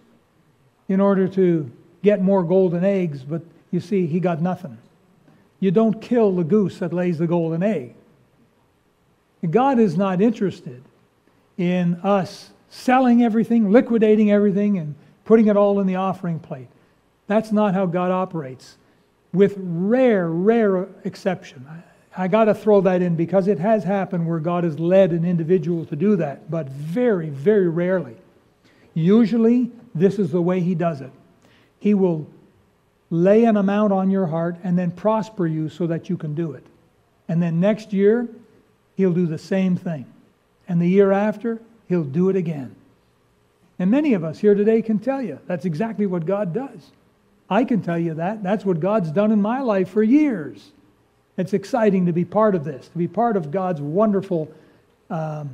[0.87, 1.71] in order to
[2.03, 4.77] get more golden eggs, but you see, he got nothing.
[5.59, 7.93] You don't kill the goose that lays the golden egg.
[9.49, 10.83] God is not interested
[11.57, 16.67] in us selling everything, liquidating everything, and putting it all in the offering plate.
[17.27, 18.77] That's not how God operates,
[19.33, 21.65] with rare, rare exception.
[22.17, 25.23] I got to throw that in because it has happened where God has led an
[25.23, 28.15] individual to do that, but very, very rarely.
[28.93, 31.11] Usually, this is the way He does it.
[31.79, 32.27] He will
[33.09, 36.51] lay an amount on your heart and then prosper you so that you can do
[36.51, 36.65] it.
[37.29, 38.27] And then next year,
[38.97, 40.05] He'll do the same thing.
[40.67, 42.75] And the year after, He'll do it again.
[43.79, 46.91] And many of us here today can tell you that's exactly what God does.
[47.51, 48.41] I can tell you that.
[48.41, 50.71] That's what God's done in my life for years.
[51.37, 54.49] It's exciting to be part of this, to be part of God's wonderful
[55.09, 55.53] um,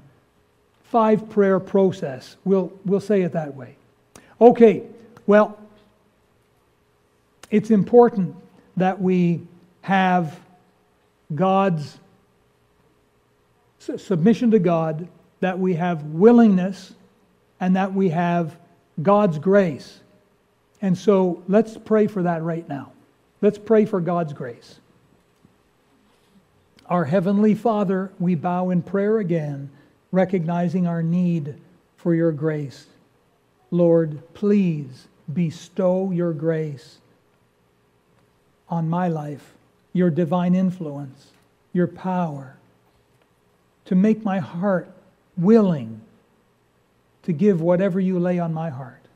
[0.84, 2.38] five prayer process.
[2.46, 3.78] We'll, we'll say it that way.
[4.40, 4.84] Okay,
[5.26, 5.58] well,
[7.50, 8.36] it's important
[8.78, 9.42] that we
[9.82, 10.40] have
[11.34, 11.98] God's
[13.80, 15.08] submission to God,
[15.40, 16.94] that we have willingness,
[17.60, 18.56] and that we have
[19.02, 20.00] God's grace.
[20.82, 22.92] And so let's pray for that right now.
[23.42, 24.80] Let's pray for God's grace.
[26.88, 29.70] Our Heavenly Father, we bow in prayer again,
[30.12, 31.56] recognizing our need
[31.98, 32.86] for your grace.
[33.72, 37.00] Lord, please bestow your grace
[38.70, 39.54] on my life,
[39.94, 41.28] your divine influence,
[41.74, 42.56] your power,
[43.86, 44.90] to make my heart
[45.36, 46.02] willing
[47.24, 49.07] to give whatever you lay on my heart.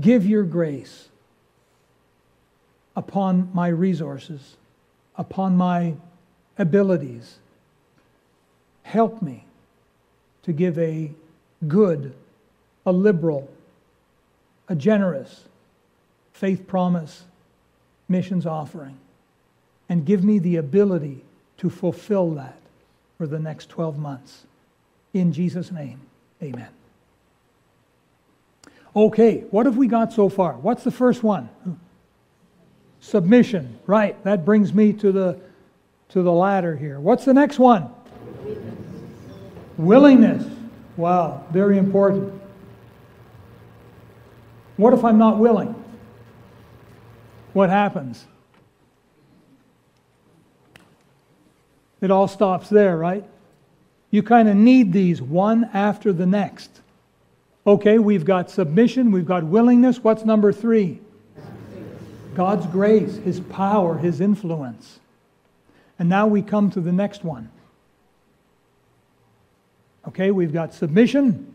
[0.00, 1.08] Give your grace
[2.96, 4.56] upon my resources
[5.16, 5.94] upon my
[6.58, 7.38] abilities.
[8.82, 9.44] Help me
[10.42, 11.10] to give a
[11.68, 12.14] good,
[12.84, 13.48] a liberal,
[14.68, 15.44] a generous
[16.32, 17.24] faith promise
[18.08, 18.98] missions offering.
[19.88, 21.22] And give me the ability
[21.58, 22.58] to fulfill that
[23.18, 24.44] for the next 12 months.
[25.12, 26.00] In Jesus' name,
[26.42, 26.68] amen.
[28.94, 30.52] Okay, what have we got so far?
[30.54, 31.48] What's the first one?
[33.00, 33.78] Submission.
[33.86, 34.22] Right.
[34.24, 35.40] That brings me to the
[36.10, 37.00] to the ladder here.
[37.00, 37.90] What's the next one?
[39.78, 40.46] Willingness.
[40.98, 42.38] Wow, very important.
[44.76, 45.74] What if I'm not willing?
[47.54, 48.26] What happens?
[52.02, 53.24] It all stops there, right?
[54.10, 56.81] You kind of need these one after the next.
[57.64, 60.02] Okay, we've got submission, we've got willingness.
[60.02, 61.00] What's number three?
[62.34, 64.98] God's grace, His power, His influence.
[65.98, 67.50] And now we come to the next one.
[70.08, 71.54] Okay, we've got submission.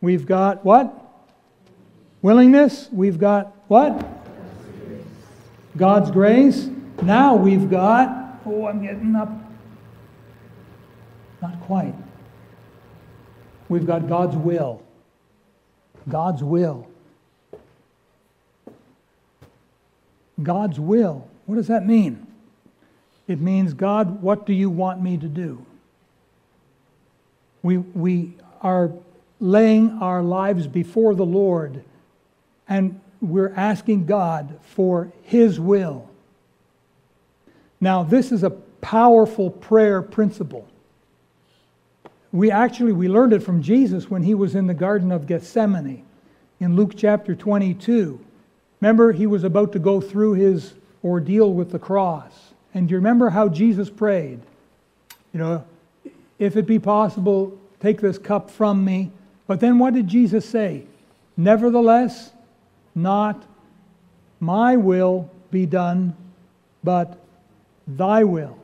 [0.00, 0.94] We've got what?
[2.22, 2.88] Willingness.
[2.90, 4.02] We've got what?
[5.76, 6.70] God's grace.
[7.02, 9.28] Now we've got, oh, I'm getting up.
[11.42, 11.94] Not quite.
[13.68, 14.82] We've got God's will.
[16.08, 16.86] God's will.
[20.42, 21.28] God's will.
[21.46, 22.26] What does that mean?
[23.26, 25.64] It means, God, what do you want me to do?
[27.62, 28.92] We, we are
[29.40, 31.82] laying our lives before the Lord
[32.68, 36.08] and we're asking God for His will.
[37.80, 40.66] Now, this is a powerful prayer principle.
[42.36, 46.04] We actually we learned it from Jesus when he was in the garden of Gethsemane
[46.60, 48.20] in Luke chapter 22.
[48.82, 52.52] Remember, he was about to go through his ordeal with the cross.
[52.74, 54.40] And do you remember how Jesus prayed?
[55.32, 55.64] You know,
[56.38, 59.12] if it be possible, take this cup from me,
[59.46, 60.84] But then what did Jesus say?
[61.36, 62.32] Nevertheless,
[62.94, 63.44] not
[64.40, 66.14] my will be done,
[66.82, 67.18] but
[67.86, 68.58] thy will.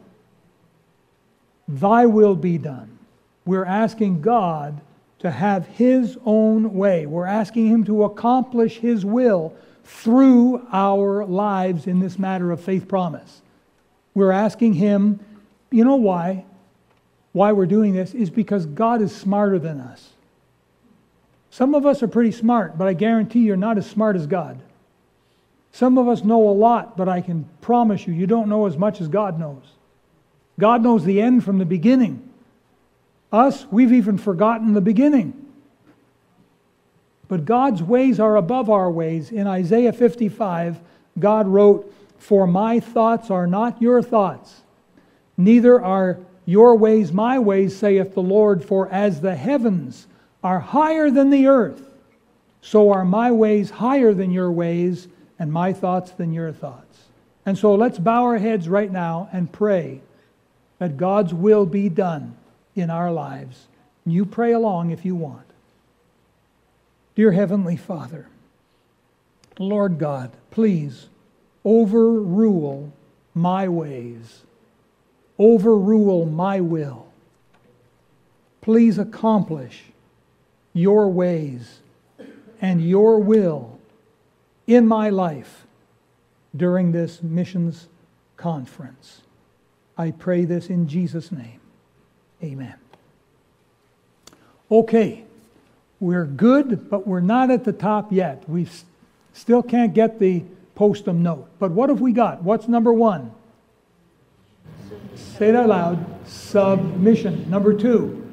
[1.68, 2.98] Thy will be done.
[3.44, 4.80] We're asking God
[5.20, 7.06] to have his own way.
[7.06, 12.88] We're asking him to accomplish his will through our lives in this matter of faith
[12.88, 13.40] promise.
[14.14, 15.20] We're asking him,
[15.70, 16.44] you know why?
[17.32, 20.10] Why we're doing this is because God is smarter than us.
[21.50, 24.58] Some of us are pretty smart, but I guarantee you're not as smart as God.
[25.72, 28.76] Some of us know a lot, but I can promise you, you don't know as
[28.76, 29.62] much as God knows.
[30.58, 32.28] God knows the end from the beginning.
[33.32, 35.32] Us, we've even forgotten the beginning.
[37.28, 39.32] But God's ways are above our ways.
[39.32, 40.78] In Isaiah 55,
[41.18, 44.60] God wrote, For my thoughts are not your thoughts,
[45.38, 48.62] neither are your ways my ways, saith the Lord.
[48.62, 50.06] For as the heavens
[50.44, 51.80] are higher than the earth,
[52.60, 55.08] so are my ways higher than your ways,
[55.38, 56.98] and my thoughts than your thoughts.
[57.46, 60.02] And so let's bow our heads right now and pray
[60.78, 62.36] that God's will be done
[62.74, 63.66] in our lives.
[64.04, 65.46] You pray along if you want.
[67.14, 68.28] Dear Heavenly Father,
[69.58, 71.08] Lord God, please
[71.64, 72.92] overrule
[73.34, 74.42] my ways,
[75.38, 77.06] overrule my will.
[78.60, 79.84] Please accomplish
[80.72, 81.80] your ways
[82.60, 83.78] and your will
[84.66, 85.66] in my life
[86.56, 87.88] during this missions
[88.36, 89.22] conference.
[89.98, 91.61] I pray this in Jesus' name.
[92.42, 92.74] Amen.
[94.70, 95.24] Okay,
[96.00, 98.48] we're good, but we're not at the top yet.
[98.48, 98.66] We
[99.32, 100.42] still can't get the
[100.74, 101.48] Post-it note.
[101.58, 102.42] But what have we got?
[102.42, 103.32] What's number one?
[105.14, 106.26] Say it out loud.
[106.26, 107.50] Submission.
[107.50, 108.26] Number two,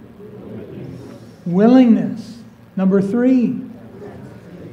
[1.46, 2.38] willingness.
[2.78, 3.62] Number three,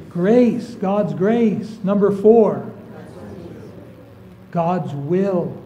[0.09, 0.75] grace.
[0.75, 1.77] God's grace.
[1.83, 2.71] Number four,
[4.51, 5.61] God's will.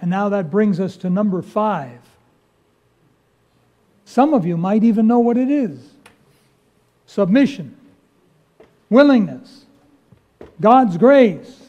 [0.00, 2.00] And now that brings us to number five.
[4.16, 5.78] Some of you might even know what it is
[7.04, 7.76] submission,
[8.88, 9.66] willingness,
[10.58, 11.68] God's grace,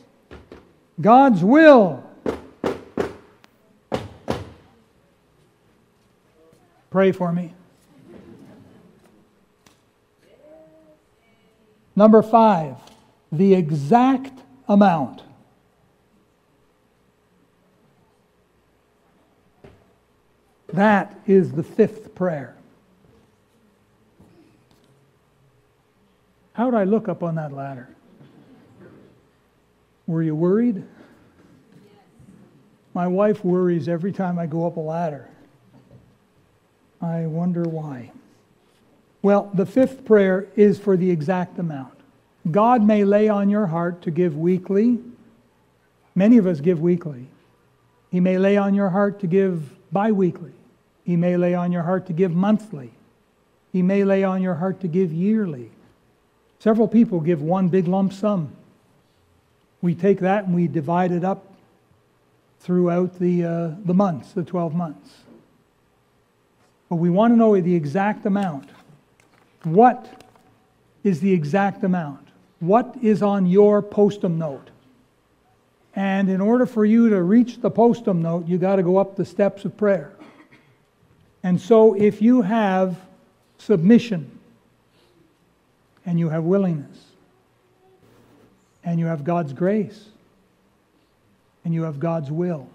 [1.02, 2.10] God's will.
[6.90, 7.54] Pray for me.
[11.98, 12.78] Number five,
[13.30, 14.40] the exact
[14.70, 15.22] amount.
[20.78, 22.56] That is the fifth prayer.
[26.54, 27.90] How'd I look up on that ladder?
[30.06, 30.84] Were you worried?
[32.94, 35.28] My wife worries every time I go up a ladder.
[37.02, 38.12] I wonder why.
[39.24, 41.96] Well, the fifth prayer is for the exact amount.
[42.52, 45.00] God may lay on your heart to give weekly.
[46.14, 47.26] Many of us give weekly.
[48.12, 50.54] He may lay on your heart to give bi weekly.
[51.08, 52.92] He may lay on your heart to give monthly.
[53.72, 55.72] He may lay on your heart to give yearly.
[56.60, 58.52] Several people give one big lump sum.
[59.82, 61.46] We take that and we divide it up
[62.60, 65.10] throughout the, uh, the months, the 12 months.
[66.90, 68.70] But we want to know the exact amount.
[69.64, 70.26] What
[71.06, 72.28] is the exact amount?
[72.60, 74.72] What is on your Post-it note?
[75.96, 79.16] And in order for you to reach the Post-it note, you got to go up
[79.16, 80.17] the steps of prayer.
[81.48, 82.98] And so, if you have
[83.58, 84.38] submission
[86.06, 87.06] and you have willingness
[88.84, 90.10] and you have God's grace
[91.64, 92.68] and you have God's will,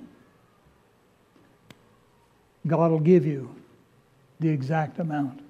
[2.66, 3.54] God will give you
[4.40, 5.40] the exact amount.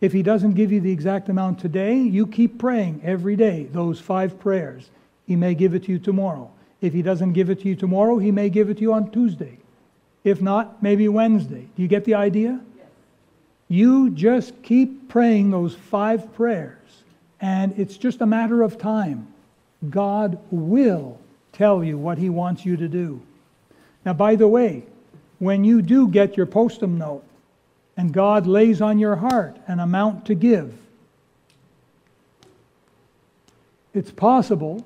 [0.00, 4.00] If He doesn't give you the exact amount today, you keep praying every day those
[4.00, 4.88] five prayers.
[5.26, 6.50] He may give it to you tomorrow.
[6.80, 9.10] If He doesn't give it to you tomorrow, He may give it to you on
[9.10, 9.58] Tuesday.
[10.26, 11.68] If not, maybe Wednesday.
[11.76, 12.58] Do you get the idea?
[12.76, 12.86] Yes.
[13.68, 17.04] You just keep praying those five prayers,
[17.40, 19.28] and it's just a matter of time.
[19.88, 21.20] God will
[21.52, 23.22] tell you what He wants you to do.
[24.04, 24.82] Now, by the way,
[25.38, 27.22] when you do get your Post-it note
[27.96, 30.76] and God lays on your heart an amount to give,
[33.94, 34.84] it's possible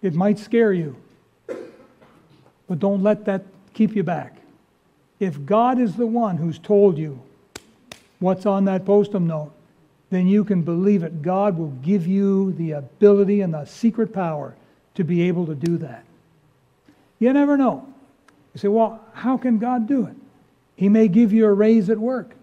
[0.00, 0.96] it might scare you,
[1.46, 3.42] but don't let that
[3.74, 4.37] keep you back.
[5.20, 7.20] If God is the one who's told you
[8.18, 9.52] what's on that Post-it note,
[10.10, 11.22] then you can believe it.
[11.22, 14.54] God will give you the ability and the secret power
[14.94, 16.04] to be able to do that.
[17.18, 17.86] You never know.
[18.54, 20.16] You say, well, how can God do it?
[20.76, 22.34] He may give you a raise at work.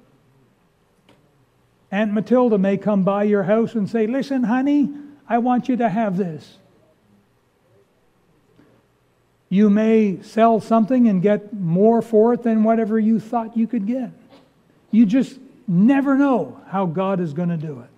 [1.91, 4.91] Aunt Matilda may come by your house and say, Listen, honey,
[5.29, 6.57] I want you to have this.
[9.49, 13.85] You may sell something and get more for it than whatever you thought you could
[13.85, 14.11] get.
[14.91, 17.89] You just never know how God is going to do it.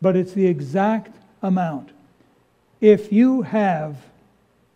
[0.00, 1.90] But it's the exact amount.
[2.80, 3.96] If you have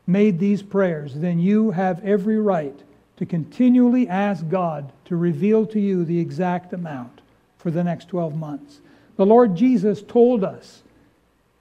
[0.07, 2.79] made these prayers, then you have every right
[3.17, 7.21] to continually ask God to reveal to you the exact amount
[7.57, 8.81] for the next 12 months.
[9.17, 10.83] The Lord Jesus told us,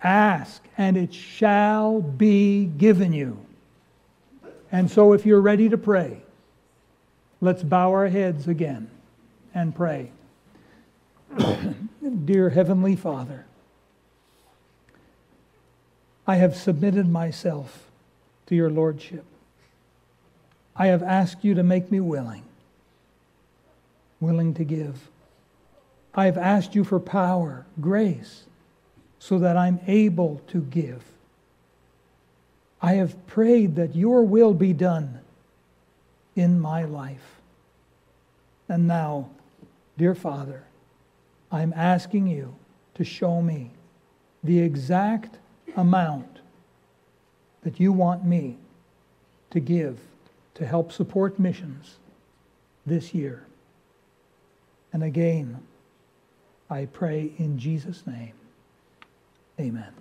[0.04, 3.38] Ask, and it shall be given you.
[4.72, 6.22] And so, if you're ready to pray,
[7.40, 8.90] let's bow our heads again
[9.54, 10.12] and pray.
[12.26, 13.46] Dear Heavenly Father,
[16.28, 17.90] I have submitted myself
[18.48, 19.26] to your Lordship.
[20.76, 22.44] I have asked you to make me willing,
[24.20, 25.10] willing to give.
[26.16, 28.44] I have asked you for power, grace,
[29.24, 31.02] so that I'm able to give.
[32.82, 35.22] I have prayed that your will be done
[36.36, 37.40] in my life.
[38.68, 39.30] And now,
[39.98, 40.64] dear Father,
[41.54, 42.54] I'm asking you
[42.96, 43.72] to show me
[44.44, 45.38] the exact
[45.78, 46.40] amount
[47.62, 48.58] that you want me
[49.52, 50.00] to give
[50.56, 51.96] to help support missions
[52.86, 53.46] this year.
[54.92, 55.60] And again,
[56.70, 58.34] I pray in Jesus' name.
[59.64, 59.94] Amen.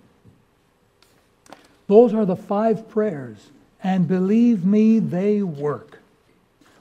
[1.87, 3.37] Those are the five prayers,
[3.81, 5.99] and believe me, they work.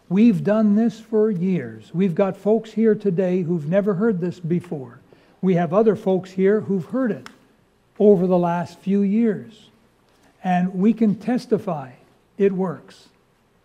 [0.09, 1.95] We've done this for years.
[1.95, 4.99] We've got folks here today who've never heard this before.
[5.41, 7.29] We have other folks here who've heard it
[8.01, 9.69] over the last few years.
[10.43, 11.93] And we can testify
[12.37, 13.09] it works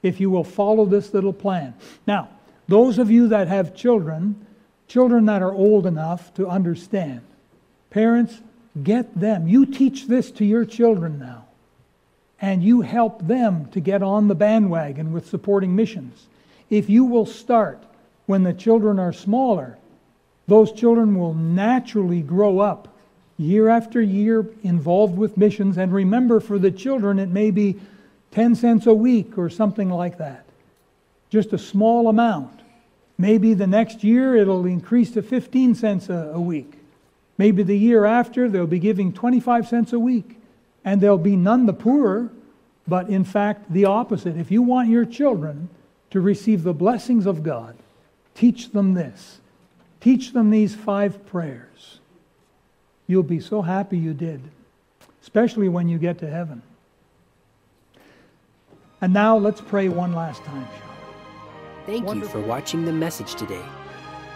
[0.03, 1.74] if you will follow this little plan.
[2.05, 2.30] Now,
[2.68, 4.45] those of you that have children,
[4.88, 7.22] children that are old enough to understand,
[7.89, 8.41] parents,
[8.84, 9.47] get them.
[9.47, 11.45] You teach this to your children now.
[12.39, 16.28] And you help them to get on the bandwagon with supporting missions.
[16.69, 17.84] If you will start
[18.28, 19.78] when the children are smaller,
[20.47, 22.88] those children will naturally grow up
[23.38, 25.78] year after year involved with missions.
[25.78, 27.80] And remember, for the children, it may be
[28.32, 30.45] 10 cents a week or something like that.
[31.30, 32.61] Just a small amount.
[33.17, 36.73] Maybe the next year it'll increase to 15 cents a, a week.
[37.38, 40.39] Maybe the year after they'll be giving 25 cents a week.
[40.83, 42.31] And they'll be none the poorer,
[42.88, 44.38] but in fact the opposite.
[44.38, 45.69] If you want your children
[46.11, 47.75] to receive the blessings of God,
[48.33, 49.39] teach them this.
[49.99, 51.99] Teach them these five prayers.
[53.07, 54.41] You'll be so happy you did,
[55.21, 56.61] especially when you get to heaven.
[59.01, 61.93] And now let's pray one last time, shall we?
[61.93, 62.39] Thank Wonderful.
[62.39, 63.63] you for watching the message today.